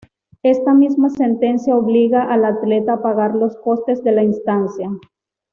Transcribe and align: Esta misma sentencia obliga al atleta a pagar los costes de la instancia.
Esta 0.41 0.73
misma 0.73 1.09
sentencia 1.11 1.75
obliga 1.75 2.23
al 2.23 2.43
atleta 2.45 2.93
a 2.93 3.01
pagar 3.03 3.35
los 3.35 3.55
costes 3.57 4.03
de 4.03 4.11
la 4.13 4.23
instancia. 4.23 4.89